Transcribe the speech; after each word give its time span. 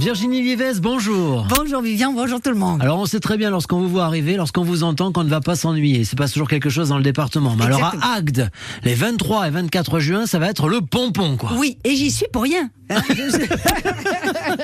Virginie 0.00 0.40
Vives, 0.40 0.80
bonjour. 0.80 1.46
Bonjour 1.54 1.82
Vivian, 1.82 2.14
bonjour 2.14 2.40
tout 2.40 2.48
le 2.48 2.56
monde. 2.56 2.80
Alors 2.80 2.98
on 2.98 3.04
sait 3.04 3.20
très 3.20 3.36
bien 3.36 3.50
lorsqu'on 3.50 3.80
vous 3.80 3.88
voit 3.90 4.06
arriver, 4.06 4.36
lorsqu'on 4.36 4.64
vous 4.64 4.82
entend 4.82 5.12
qu'on 5.12 5.24
ne 5.24 5.28
va 5.28 5.42
pas 5.42 5.56
s'ennuyer. 5.56 6.06
C'est 6.06 6.16
pas 6.16 6.26
toujours 6.26 6.48
quelque 6.48 6.70
chose 6.70 6.88
dans 6.88 6.96
le 6.96 7.02
département. 7.02 7.54
Mais 7.54 7.66
alors 7.66 7.84
à 7.84 8.14
Agde, 8.14 8.50
les 8.82 8.94
23 8.94 9.48
et 9.48 9.50
24 9.50 10.00
juin, 10.00 10.24
ça 10.24 10.38
va 10.38 10.48
être 10.48 10.70
le 10.70 10.80
pompon 10.80 11.36
quoi. 11.36 11.50
Oui, 11.58 11.76
et 11.84 11.94
j'y 11.96 12.10
suis 12.10 12.24
pour 12.32 12.44
rien. 12.44 12.70
Hein, 12.92 13.02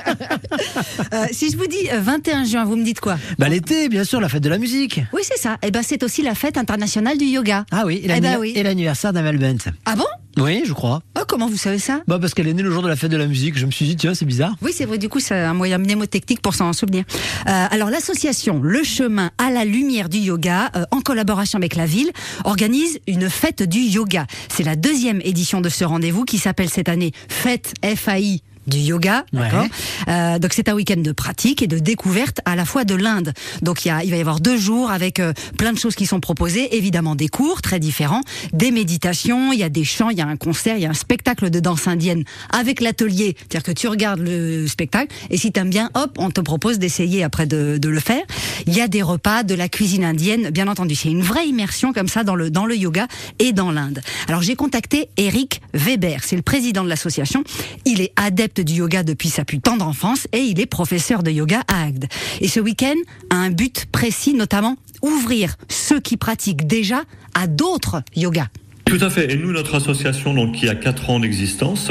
euh, 1.12 1.27
si 1.30 1.53
je 1.53 1.57
vous 1.57 1.68
dis 1.68 1.87
21 1.93 2.43
euh, 2.43 2.45
juin, 2.45 2.64
vous 2.64 2.75
me 2.75 2.82
dites 2.82 2.98
quoi? 2.98 3.18
Bah 3.39 3.48
l'été, 3.48 3.89
bien 3.89 4.03
sûr, 4.03 4.21
la 4.21 4.29
fête 4.29 4.43
de 4.43 4.48
la 4.48 4.59
musique. 4.59 5.00
Oui, 5.12 5.21
c'est 5.23 5.39
ça. 5.39 5.55
Et 5.62 5.68
eh 5.68 5.71
ben 5.71 5.82
c'est 5.84 6.03
aussi 6.03 6.23
la 6.23 6.34
fête 6.34 6.59
internationale 6.59 7.18
du 7.18 7.27
yoga. 7.27 7.64
Ah 7.71 7.84
oui, 7.87 8.00
et 8.03 8.11
eh 8.11 8.21
ben 8.21 8.41
l'anniversaire 8.64 9.12
d'Amel 9.12 9.39
Bent. 9.39 9.71
Ah 9.84 9.95
bon? 9.95 10.07
Oui, 10.39 10.62
je 10.66 10.73
crois. 10.73 11.03
Oh, 11.18 11.23
comment 11.27 11.48
vous 11.48 11.57
savez 11.57 11.79
ça? 11.79 12.02
Bah 12.07 12.19
parce 12.21 12.34
qu'elle 12.34 12.48
est 12.48 12.52
née 12.55 12.62
le 12.62 12.71
jour 12.71 12.82
de 12.82 12.89
la 12.89 12.96
fête 12.96 13.11
de 13.11 13.16
la 13.16 13.27
musique. 13.27 13.57
Je 13.57 13.64
me 13.66 13.71
suis 13.71 13.87
dit 13.87 13.96
tiens 13.96 14.14
c'est 14.14 14.25
bizarre. 14.27 14.55
Oui 14.62 14.73
c'est 14.75 14.84
vrai. 14.84 14.98
Du 14.98 15.09
coup 15.09 15.20
c'est 15.20 15.34
un 15.34 15.55
moyen 15.55 15.79
mnémotechnique 15.79 16.43
pour 16.43 16.55
s'en 16.55 16.73
souvenir. 16.73 17.05
Euh, 17.47 17.66
alors 17.70 17.91
l'association 17.91 18.60
Le 18.62 18.83
Chemin 18.84 19.30
à 19.38 19.51
la 19.51 19.65
Lumière 19.65 20.09
du 20.09 20.19
Yoga, 20.19 20.70
euh, 20.77 20.84
en 20.91 21.01
collaboration 21.01 21.59
avec 21.59 21.74
la 21.77 21.87
ville, 21.87 22.10
organise 22.45 22.98
une 23.07 23.30
fête 23.30 23.62
du 23.62 23.79
yoga. 23.79 24.27
C'est 24.48 24.65
la 24.65 24.77
deuxième 24.77 25.20
édition 25.24 25.60
de 25.60 25.69
ce 25.69 25.84
rendez-vous 25.84 26.24
qui 26.24 26.38
s'appelle 26.38 26.68
cette 26.68 26.88
année 26.88 27.12
Fête 27.29 27.74
FAI 27.82 28.43
du 28.66 28.79
yoga, 28.79 29.25
d'accord? 29.33 29.66
Euh, 30.09 30.38
donc 30.38 30.52
c'est 30.52 30.69
un 30.69 30.74
week-end 30.74 31.01
de 31.01 31.12
pratique 31.12 31.62
et 31.62 31.66
de 31.66 31.79
découverte 31.79 32.41
à 32.45 32.57
la 32.57 32.65
fois 32.65 32.84
de 32.84 32.95
l'Inde. 32.95 33.33
Donc 33.62 33.84
il, 33.84 33.88
y 33.88 33.91
a, 33.91 34.05
il 34.05 34.11
va 34.11 34.16
y 34.16 34.20
avoir 34.20 34.41
deux 34.41 34.57
jours 34.57 34.91
avec 34.91 35.20
euh, 35.20 35.33
plein 35.59 35.73
de 35.73 35.79
choses 35.79 35.95
qui 35.95 36.07
sont 36.07 36.20
proposées, 36.20 36.77
évidemment 36.77 37.15
des 37.15 37.29
cours 37.29 37.62
très 37.62 37.79
différents, 37.79 38.23
des 38.52 38.71
méditations, 38.71 39.52
il 39.52 39.59
y 39.59 39.62
a 39.62 39.69
des 39.69 39.84
chants, 39.84 40.10
il 40.10 40.19
y 40.19 40.21
a 40.21 40.27
un 40.27 40.37
concert, 40.37 40.77
il 40.77 40.83
y 40.83 40.87
a 40.87 40.91
un 40.91 40.95
spectacle 40.95 41.51
de 41.51 41.60
danse 41.60 41.87
indienne 41.87 42.24
avec 42.51 42.80
l'atelier, 42.80 43.37
c'est-à-dire 43.38 43.62
que 43.62 43.73
tu 43.73 43.88
regardes 43.88 44.21
le 44.21 44.66
spectacle 44.66 45.15
et 45.30 45.37
si 45.37 45.52
t'aimes 45.52 45.71
bien, 45.71 45.91
hop, 45.95 46.16
on 46.19 46.30
te 46.30 46.41
propose 46.41 46.79
d'essayer 46.79 47.23
après 47.23 47.46
de, 47.46 47.79
de, 47.79 47.88
le 47.88 48.01
faire. 48.01 48.23
Il 48.66 48.74
y 48.74 48.80
a 48.80 48.88
des 48.88 49.02
repas, 49.02 49.43
de 49.43 49.55
la 49.55 49.68
cuisine 49.68 50.05
indienne, 50.05 50.51
bien 50.51 50.68
entendu. 50.68 50.95
C'est 50.95 51.10
une 51.10 51.23
vraie 51.23 51.46
immersion 51.46 51.93
comme 51.93 52.09
ça 52.09 52.24
dans 52.24 52.35
le 52.35 52.51
dans 52.51 52.66
le 52.66 52.77
yoga 52.77 53.07
et 53.38 53.52
dans 53.52 53.71
l'Inde. 53.71 54.01
Alors 54.29 54.43
j'ai 54.43 54.57
contacté 54.57 55.09
Eric 55.16 55.60
Weber, 55.74 56.21
c'est 56.23 56.37
le 56.37 56.43
président 56.43 56.85
de 56.85 56.88
l'association. 56.88 57.45
Il 57.85 58.01
est 58.01 58.12
adepte 58.16 58.55
du 58.60 58.74
yoga 58.74 59.02
depuis 59.02 59.29
sa 59.29 59.45
plus 59.45 59.60
tendre 59.60 59.87
enfance 59.87 60.26
et 60.32 60.38
il 60.40 60.60
est 60.60 60.66
professeur 60.66 61.23
de 61.23 61.30
yoga 61.30 61.62
à 61.68 61.85
Agde. 61.85 62.07
Et 62.40 62.49
ce 62.49 62.60
week-end 62.60 62.96
a 63.30 63.37
un 63.37 63.51
but 63.51 63.87
précis, 63.87 64.34
notamment 64.34 64.76
ouvrir 65.03 65.56
ceux 65.69 66.00
qui 66.00 66.16
pratiquent 66.16 66.66
déjà 66.66 67.03
à 67.34 67.47
d'autres 67.47 68.03
yogas. 68.15 68.49
Tout 68.87 68.98
à 69.00 69.10
fait. 69.10 69.32
Et 69.32 69.37
nous, 69.37 69.50
notre 69.50 69.75
association, 69.75 70.32
donc, 70.32 70.53
qui 70.53 70.69
a 70.69 70.76
4 70.76 71.10
ans 71.10 71.19
d'existence, 71.19 71.91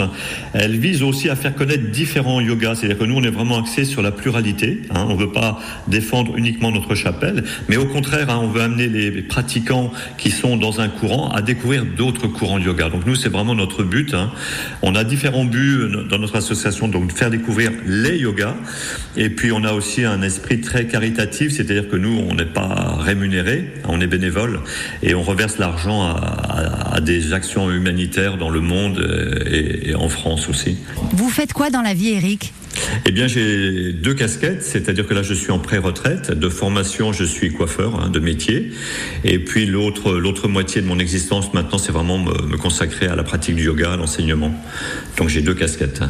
elle 0.53 0.77
vise 0.77 1.03
aussi 1.03 1.29
à 1.29 1.35
faire 1.35 1.53
connaître 1.53 1.91
différents 1.91 2.39
yogas. 2.39 2.75
C'est-à-dire 2.75 2.97
que 2.97 3.03
nous, 3.03 3.17
on 3.17 3.23
est 3.23 3.29
vraiment 3.29 3.59
axé 3.59 3.83
sur 3.83 4.01
la 4.01 4.11
pluralité. 4.11 4.81
Hein. 4.91 5.05
On 5.09 5.15
ne 5.15 5.19
veut 5.19 5.31
pas 5.33 5.59
défendre 5.89 6.37
uniquement 6.37 6.71
notre 6.71 6.95
chapelle, 6.95 7.43
mais 7.67 7.75
au 7.75 7.85
contraire, 7.85 8.29
hein, 8.29 8.39
on 8.41 8.47
veut 8.47 8.61
amener 8.61 8.87
les 8.87 9.11
pratiquants 9.21 9.91
qui 10.17 10.31
sont 10.31 10.55
dans 10.55 10.79
un 10.79 10.87
courant 10.87 11.31
à 11.31 11.41
découvrir 11.41 11.85
d'autres 11.85 12.27
courants 12.27 12.59
de 12.59 12.63
yoga. 12.63 12.87
Donc 12.87 13.05
nous, 13.05 13.15
c'est 13.15 13.27
vraiment 13.27 13.55
notre 13.55 13.83
but. 13.83 14.13
Hein. 14.13 14.31
On 14.81 14.95
a 14.95 15.03
différents 15.03 15.43
buts 15.43 15.89
dans 16.09 16.17
notre 16.17 16.37
association, 16.37 16.87
donc 16.87 17.11
faire 17.11 17.29
découvrir 17.29 17.71
les 17.85 18.19
yogas. 18.19 18.55
Et 19.17 19.29
puis, 19.29 19.51
on 19.51 19.65
a 19.65 19.73
aussi 19.73 20.05
un 20.05 20.21
esprit 20.21 20.61
très 20.61 20.87
caritatif, 20.87 21.51
c'est-à-dire 21.51 21.89
que 21.89 21.97
nous, 21.97 22.23
on 22.29 22.35
n'est 22.35 22.45
pas 22.45 22.95
rémunéré, 22.97 23.73
on 23.83 23.99
est 23.99 24.07
bénévole, 24.07 24.61
et 25.03 25.13
on 25.13 25.23
reverse 25.23 25.57
l'argent 25.57 26.01
à 26.01 26.84
à 26.84 26.84
des 27.01 27.33
actions 27.33 27.71
humanitaires 27.71 28.37
dans 28.37 28.49
le 28.49 28.61
monde 28.61 28.99
et, 29.45 29.95
en 29.95 30.09
France 30.09 30.49
aussi. 30.49 30.77
Vous 31.13 31.29
faites 31.29 31.53
quoi 31.53 31.69
dans 31.69 31.81
la 31.81 31.93
vie, 31.93 32.09
Eric 32.09 32.53
eh 33.05 33.11
bien, 33.11 33.25
j'ai 33.25 33.93
deux 33.93 34.13
casquettes, 34.13 34.61
c'est-à-dire 34.61 35.07
que 35.07 35.13
là, 35.13 35.23
je 35.23 35.33
suis 35.33 35.51
en 35.51 35.59
pré-retraite. 35.59 36.31
De 36.31 36.49
formation, 36.49 37.13
je 37.13 37.23
suis 37.23 37.53
coiffeur 37.53 38.01
hein, 38.01 38.09
de 38.09 38.19
métier. 38.19 38.71
Et 39.23 39.39
puis, 39.39 39.65
l'autre, 39.65 40.11
l'autre 40.13 40.49
moitié 40.49 40.81
de 40.81 40.85
mon 40.85 40.99
existence, 40.99 41.53
maintenant, 41.53 41.77
c'est 41.77 41.93
vraiment 41.93 42.17
me, 42.17 42.33
me, 42.45 42.57
consacrer 42.57 43.07
à 43.07 43.15
la 43.15 43.23
pratique 43.23 43.55
du 43.55 43.63
yoga, 43.63 43.93
à 43.93 43.95
l'enseignement. 43.95 44.53
Donc, 45.17 45.29
j'ai 45.29 45.41
deux 45.41 45.53
casquettes. 45.53 46.01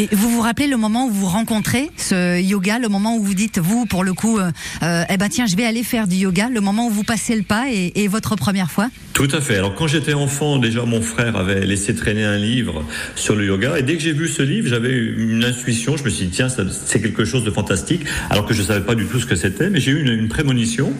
Et 0.00 0.08
vous 0.12 0.30
vous 0.30 0.40
rappelez 0.40 0.66
le 0.66 0.78
moment 0.78 1.08
où 1.08 1.10
vous 1.10 1.26
rencontrez 1.26 1.90
ce 1.98 2.40
yoga, 2.40 2.78
le 2.78 2.88
moment 2.88 3.18
où 3.18 3.22
vous 3.22 3.34
dites, 3.34 3.58
vous, 3.58 3.84
pour 3.84 4.02
le 4.02 4.14
coup, 4.14 4.38
euh, 4.38 4.50
euh, 4.82 5.04
eh 5.10 5.18
ben 5.18 5.28
tiens, 5.28 5.44
je 5.44 5.56
vais 5.56 5.66
aller 5.66 5.82
faire 5.82 6.08
du 6.08 6.16
yoga, 6.16 6.48
le 6.48 6.62
moment 6.62 6.86
où 6.86 6.90
vous 6.90 7.02
passez 7.02 7.36
le 7.36 7.42
pas 7.42 7.66
et, 7.70 8.08
votre 8.08 8.34
première 8.34 8.70
fois? 8.70 8.88
Tout 9.12 9.28
à 9.30 9.42
fait. 9.42 9.58
Alors 9.58 9.74
quand 9.74 9.86
j'étais 9.86 10.14
enfant, 10.14 10.56
déjà 10.56 10.86
mon 10.86 11.02
frère 11.02 11.36
avait 11.36 11.66
laissé 11.66 11.94
traîner 11.94 12.24
un 12.24 12.38
livre 12.38 12.82
sur 13.14 13.36
le 13.36 13.44
yoga. 13.44 13.78
Et 13.78 13.82
dès 13.82 13.94
que 13.96 14.02
j'ai 14.02 14.14
vu 14.14 14.26
ce 14.26 14.40
livre, 14.40 14.68
j'avais 14.68 14.96
une 14.96 15.44
intuition, 15.44 15.98
je 15.98 16.04
me 16.04 16.08
suis 16.08 16.28
dit, 16.28 16.32
tiens, 16.32 16.48
c'est 16.48 17.02
quelque 17.02 17.26
chose 17.26 17.44
de 17.44 17.50
fantastique, 17.50 18.00
alors 18.30 18.46
que 18.46 18.54
je 18.54 18.62
ne 18.62 18.66
savais 18.68 18.86
pas 18.86 18.94
du 18.94 19.04
tout 19.04 19.20
ce 19.20 19.26
que 19.26 19.36
c'était, 19.36 19.68
mais 19.68 19.80
j'ai 19.80 19.90
eu 19.90 20.00
une, 20.00 20.18
une 20.18 20.28
prémonition. 20.28 20.94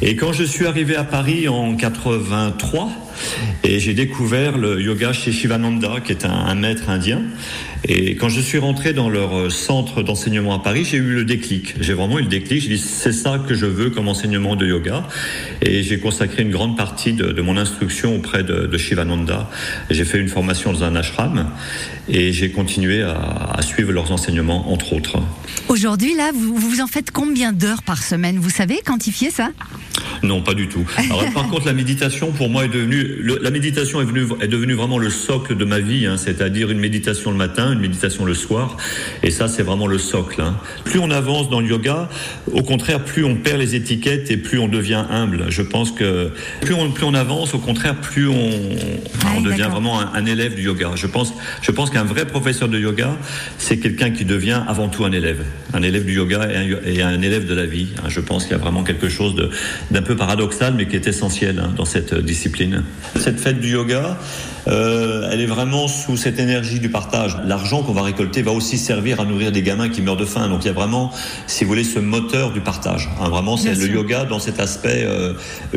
Et 0.00 0.16
quand 0.16 0.32
je 0.32 0.42
suis 0.42 0.66
arrivé 0.66 0.96
à 0.96 1.04
Paris 1.04 1.46
en 1.46 1.76
83, 1.76 2.90
et 3.64 3.78
j'ai 3.78 3.94
découvert 3.94 4.58
le 4.58 4.80
yoga 4.80 5.12
chez 5.12 5.32
Shivananda, 5.32 6.00
qui 6.04 6.12
est 6.12 6.24
un, 6.24 6.54
maître 6.54 6.88
indien. 6.88 7.22
Et 7.84 8.14
quand 8.14 8.28
je 8.28 8.40
suis 8.40 8.58
rentré 8.58 8.92
dans 8.92 9.08
leur 9.08 9.36
euh, 9.36 9.50
centre 9.50 10.02
d'enseignement 10.02 10.54
à 10.54 10.60
Paris, 10.60 10.86
j'ai 10.88 10.98
eu 10.98 11.14
le 11.14 11.24
déclic. 11.24 11.74
J'ai 11.80 11.94
vraiment 11.94 12.18
eu 12.18 12.22
le 12.22 12.28
déclic. 12.28 12.62
J'ai 12.62 12.68
dit, 12.68 12.78
c'est 12.78 13.12
ça 13.12 13.40
que 13.46 13.54
je 13.54 13.66
veux 13.66 13.90
comme 13.90 14.06
enseignement 14.06 14.54
de 14.54 14.66
yoga. 14.66 15.08
Et 15.62 15.82
j'ai 15.82 15.98
consacré 15.98 16.42
une 16.42 16.50
grande 16.50 16.76
partie 16.76 17.12
de, 17.12 17.42
mon 17.42 17.56
instruction 17.56 18.16
auprès 18.16 18.44
de, 18.44 18.78
Shivananda. 18.78 19.50
J'ai 19.90 20.04
fait 20.04 20.18
une 20.18 20.28
formation 20.28 20.72
dans 20.72 20.84
un 20.84 20.94
ashram 20.94 21.48
et 22.08 22.32
j'ai 22.32 22.50
continué 22.50 23.02
à, 23.02 23.60
suivre 23.62 23.92
leurs 23.92 24.12
enseignements, 24.12 24.72
entre 24.72 24.92
autres. 24.92 25.18
Aujourd'hui, 25.68 26.14
là, 26.14 26.30
vous, 26.34 26.56
vous 26.56 26.80
en 26.80 26.86
faites 26.86 27.10
combien 27.10 27.52
d'heures 27.52 27.82
par 27.82 28.02
semaine? 28.02 28.38
Vous 28.38 28.50
savez 28.50 28.80
quantifier 28.84 29.30
ça? 29.30 29.50
Non, 30.22 30.40
pas 30.40 30.54
du 30.54 30.68
tout. 30.68 30.84
Alors, 30.96 31.24
par 31.32 31.48
contre, 31.48 31.66
la 31.66 31.72
méditation, 31.72 32.32
pour 32.32 32.48
moi, 32.48 32.64
est 32.64 32.68
devenue, 32.68 33.21
la 33.22 33.50
méditation 33.50 34.00
est, 34.00 34.04
venue, 34.04 34.26
est 34.40 34.48
devenue 34.48 34.74
vraiment 34.74 34.98
le 34.98 35.10
socle 35.10 35.56
de 35.56 35.64
ma 35.64 35.78
vie, 35.78 36.06
hein, 36.06 36.16
c'est-à-dire 36.16 36.70
une 36.70 36.78
méditation 36.78 37.30
le 37.30 37.36
matin, 37.36 37.72
une 37.72 37.80
méditation 37.80 38.24
le 38.24 38.34
soir, 38.34 38.76
et 39.22 39.30
ça, 39.30 39.48
c'est 39.48 39.62
vraiment 39.62 39.86
le 39.86 39.98
socle. 39.98 40.40
Hein. 40.40 40.56
Plus 40.84 40.98
on 40.98 41.10
avance 41.10 41.48
dans 41.50 41.60
le 41.60 41.66
yoga, 41.66 42.08
au 42.52 42.62
contraire, 42.62 43.04
plus 43.04 43.24
on 43.24 43.36
perd 43.36 43.58
les 43.58 43.74
étiquettes 43.74 44.30
et 44.30 44.36
plus 44.36 44.58
on 44.58 44.68
devient 44.68 45.04
humble. 45.10 45.46
Je 45.48 45.62
pense 45.62 45.92
que 45.92 46.30
plus 46.60 46.74
on, 46.74 46.90
plus 46.90 47.04
on 47.04 47.14
avance, 47.14 47.54
au 47.54 47.58
contraire, 47.58 47.96
plus 47.96 48.28
on, 48.28 48.50
on 49.36 49.40
devient 49.40 49.68
vraiment 49.70 50.00
un, 50.00 50.26
élève 50.26 50.54
du 50.54 50.62
yoga. 50.62 50.90
Je 50.94 51.06
pense, 51.06 51.34
je 51.62 51.70
pense 51.70 51.90
qu'un 51.90 52.04
vrai 52.04 52.26
professeur 52.26 52.68
de 52.68 52.78
yoga, 52.78 53.16
c'est 53.58 53.78
quelqu'un 53.78 54.10
qui 54.10 54.24
devient 54.24 54.62
avant 54.68 54.88
tout 54.88 55.04
un 55.04 55.12
élève, 55.12 55.44
un 55.74 55.82
élève 55.82 56.04
du 56.04 56.14
yoga 56.14 56.48
et 56.84 57.02
un, 57.02 57.08
un 57.08 57.22
élève 57.22 57.46
de 57.46 57.54
la 57.54 57.66
vie. 57.66 57.88
Hein. 57.98 58.08
Je 58.08 58.20
pense 58.20 58.44
qu'il 58.44 58.52
y 58.52 58.54
a 58.54 58.58
vraiment 58.58 58.84
quelque 58.84 59.08
chose 59.08 59.34
d'un 59.90 60.02
peu 60.02 60.16
paradoxal, 60.16 60.74
mais 60.76 60.86
qui 60.86 60.96
est 60.96 61.06
essentiel 61.06 61.62
dans 61.76 61.84
cette 61.84 62.14
discipline. 62.14 62.82
Cette 63.18 63.40
fête 63.40 63.60
du 63.60 63.70
yoga, 63.70 64.16
euh, 64.68 65.28
elle 65.30 65.40
est 65.40 65.46
vraiment 65.46 65.88
sous 65.88 66.16
cette 66.16 66.38
énergie 66.38 66.80
du 66.80 66.88
partage. 66.88 67.36
L'argent 67.44 67.82
qu'on 67.82 67.92
va 67.92 68.02
récolter 68.02 68.42
va 68.42 68.52
aussi 68.52 68.78
servir 68.78 69.20
à 69.20 69.24
nourrir 69.24 69.52
des 69.52 69.62
gamins 69.62 69.88
qui 69.88 70.02
meurent 70.02 70.16
de 70.16 70.24
faim. 70.24 70.48
Donc 70.48 70.64
il 70.64 70.68
y 70.68 70.70
a 70.70 70.74
vraiment, 70.74 71.12
si 71.46 71.64
vous 71.64 71.70
voulez, 71.70 71.84
ce 71.84 71.98
moteur 71.98 72.52
du 72.52 72.60
partage. 72.60 73.08
Hein, 73.20 73.28
vraiment, 73.28 73.56
c'est 73.56 73.74
le 73.74 73.88
yoga 73.88 74.24
dans 74.24 74.38
cet 74.38 74.60
aspect 74.60 75.04
euh, 75.04 75.34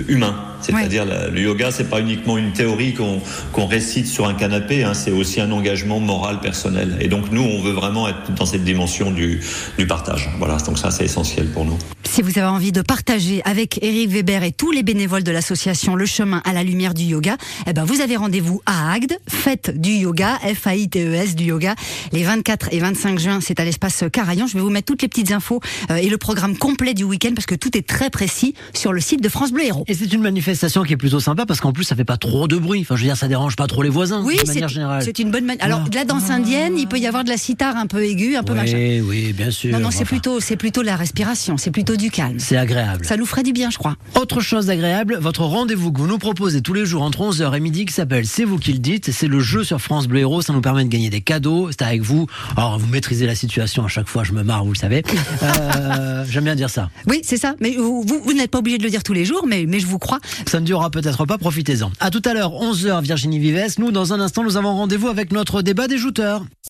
humain. 0.08 0.36
C'est-à-dire 0.62 1.06
le 1.06 1.40
yoga, 1.40 1.72
c'est 1.72 1.90
pas 1.90 2.00
uniquement 2.00 2.38
une 2.38 2.52
théorie 2.52 2.94
qu'on 2.94 3.66
récite 3.66 4.08
sur 4.08 4.28
un 4.28 4.34
canapé, 4.34 4.84
hein, 4.84 4.94
c'est 4.96 5.12
aussi 5.12 5.40
un 5.40 5.52
engagement 5.52 6.00
moral 6.00 6.40
personnel. 6.40 6.98
Et 7.02 7.08
donc 7.08 7.32
nous, 7.32 7.44
on 7.44 7.62
veut 7.62 7.72
vraiment 7.72 8.08
être 8.08 8.34
dans 8.36 8.48
cette 8.48 8.64
dimension 8.64 9.12
du, 9.12 9.42
du 9.78 9.86
partage. 9.86 10.30
Voilà, 10.40 10.58
donc 10.58 10.80
ça, 10.80 10.90
c'est 10.90 11.06
essentiel 11.06 11.48
pour 11.48 11.66
nous. 11.66 11.78
Si 12.04 12.22
vous 12.22 12.40
avez 12.40 12.48
envie 12.48 12.72
de 12.72 12.82
partager 12.82 13.42
avec 13.46 13.84
Eric 13.84 14.10
Weber 14.10 14.44
et 14.44 14.52
tous 14.52 14.72
les 14.72 14.84
bénévoles 14.84 15.24
de 15.24 15.32
l'association 15.32 15.96
Le 15.96 16.06
Chemin 16.06 16.42
à 16.46 16.54
la 16.54 16.64
Lumière 16.64 16.94
du 16.94 17.04
Yoga, 17.04 17.36
eh 17.68 17.74
ben 17.74 17.84
vous 17.84 18.00
avez 18.00 18.16
rendez-vous 18.16 18.62
à 18.66 18.75
Agde, 18.76 19.18
fête 19.28 19.80
du 19.80 19.92
yoga, 19.92 20.38
F-A-I-T-E-S 20.44 21.36
du 21.36 21.46
yoga, 21.46 21.76
les 22.12 22.24
24 22.24 22.70
et 22.72 22.80
25 22.80 23.20
juin, 23.20 23.40
c'est 23.42 23.60
à 23.60 23.66
l'espace 23.66 24.04
Carayon. 24.12 24.48
Je 24.48 24.56
vais 24.56 24.62
vous 24.62 24.70
mettre 24.70 24.86
toutes 24.86 25.02
les 25.02 25.08
petites 25.08 25.32
infos 25.32 25.62
euh, 25.90 25.96
et 25.96 26.10
le 26.10 26.18
programme 26.18 26.58
complet 26.58 26.94
du 26.94 27.04
week-end 27.04 27.32
parce 27.36 27.46
que 27.46 27.56
tout 27.56 27.78
est 27.78 27.88
très 27.88 28.10
précis 28.10 28.54
sur 28.74 28.94
le 28.94 29.02
site 29.02 29.22
de 29.22 29.30
France 29.30 29.52
Bleu 29.52 29.66
Héros. 29.66 29.86
Et 29.88 29.94
c'est 29.94 30.12
une 30.12 30.22
manifestation 30.22 30.84
qui 30.84 30.94
est 30.94 30.98
plutôt 30.98 31.20
sympa 31.20 31.46
parce 31.46 31.62
qu'en 31.62 31.72
plus 31.72 31.84
ça 31.84 31.96
fait 31.96 32.06
pas 32.06 32.18
trop 32.18 32.48
de 32.48 32.58
bruit. 32.58 32.82
Enfin, 32.82 32.96
je 32.96 33.02
veux 33.02 33.08
dire, 33.08 33.18
ça 33.18 33.28
dérange 33.28 33.56
pas 33.56 33.68
trop 33.68 33.82
les 33.84 33.90
voisins. 33.90 34.22
Oui, 34.24 34.38
de 34.38 34.48
manière 34.48 34.70
générale. 34.70 35.04
C'est 35.04 35.20
une 35.20 35.32
bonne 35.32 35.46
manière. 35.46 35.64
Alors, 35.64 35.90
de 35.90 35.96
la 35.96 36.06
danse 36.06 36.30
indienne, 36.30 36.78
il 36.78 36.88
peut 36.88 36.98
y 36.98 37.08
avoir 37.08 37.24
de 37.24 37.30
la 37.30 37.38
sitar 37.38 37.78
un 37.78 37.88
peu 37.88 38.04
aiguë, 38.04 38.36
un 38.36 38.44
peu 38.44 38.54
oui, 38.54 38.60
machin. 38.60 39.02
Oui, 39.08 39.34
bien 39.34 39.52
sûr. 39.52 39.72
Non, 39.72 39.80
non, 39.80 39.92
c'est 39.92 40.06
plutôt, 40.06 40.40
c'est 40.40 40.58
plutôt 40.58 40.82
la 40.82 40.96
respiration, 40.96 41.58
c'est 41.58 41.72
plutôt 41.72 41.96
du 41.96 42.12
calme. 42.12 42.40
C'est 42.40 42.58
agréable. 42.58 43.06
Ça 43.06 43.18
nous 43.18 43.26
ferait 43.26 43.44
du 43.44 43.54
bien, 43.54 43.70
je 43.70 43.78
crois. 43.78 43.96
Autre 44.16 44.42
chose 44.42 44.70
agréable, 44.70 45.18
votre 45.20 45.44
rendez-vous 45.44 45.92
que 45.92 46.00
vous 46.00 46.08
nous 46.08 46.18
proposez 46.18 46.62
tous 46.62 46.74
les 46.74 46.86
jours 46.86 47.04
entre 47.04 47.20
11h 47.20 47.56
et 47.56 47.60
midi 47.60 47.86
qui 47.86 47.94
s'appelle 47.94 48.26
C'est 48.26 48.44
vous 48.44 48.58
qui 48.58 48.65
le 48.74 48.80
dites. 48.80 49.12
C'est 49.12 49.28
le 49.28 49.40
jeu 49.40 49.64
sur 49.64 49.82
France 49.82 50.08
Bleu 50.08 50.20
Héros. 50.20 50.42
Ça 50.42 50.54
nous 50.54 50.62
permet 50.62 50.84
de 50.84 50.90
gagner 50.90 51.10
des 51.10 51.22
cadeaux. 51.22 51.70
C'est 51.72 51.82
avec 51.82 52.02
vous. 52.02 52.28
Alors, 52.58 52.80
vous 52.80 52.88
maîtrisez 52.88 53.26
la 53.26 53.36
situation 53.36 53.86
à 53.86 53.88
chaque 53.88 54.08
fois. 54.08 54.24
Je 54.24 54.34
me 54.34 54.44
marre, 54.44 54.64
vous 54.66 54.74
le 54.74 54.78
savez. 54.78 55.04
Euh, 55.44 56.26
J'aime 56.30 56.46
bien 56.46 56.56
dire 56.56 56.70
ça. 56.70 56.90
Oui, 57.08 57.22
c'est 57.24 57.38
ça. 57.38 57.56
Mais 57.60 57.76
vous, 57.76 58.04
vous, 58.04 58.34
n'êtes 58.34 58.50
pas 58.50 58.60
obligé 58.60 58.78
de 58.78 58.84
le 58.84 58.90
dire 58.90 59.04
tous 59.04 59.14
les 59.14 59.26
jours, 59.26 59.46
mais, 59.48 59.66
mais 59.68 59.80
je 59.80 59.86
vous 59.86 60.00
crois. 60.00 60.20
Ça 60.48 60.60
ne 60.60 60.66
durera 60.66 60.90
peut-être 60.90 61.26
pas. 61.26 61.38
Profitez-en. 61.38 61.92
À 62.00 62.10
tout 62.10 62.22
à 62.26 62.34
l'heure, 62.34 62.52
11h, 62.52 63.02
Virginie 63.04 63.40
Vives. 63.40 63.76
Nous, 63.78 63.92
dans 63.92 64.14
un 64.14 64.20
instant, 64.20 64.44
nous 64.44 64.58
avons 64.58 64.76
rendez-vous 64.76 65.08
avec 65.08 65.32
notre 65.32 65.62
débat 65.62 65.88
des 65.88 65.98
jouteurs. 65.98 66.46